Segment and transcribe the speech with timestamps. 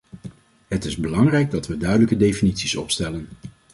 [0.67, 3.27] Het is belangrijk dat we duidelijke definities opstellen.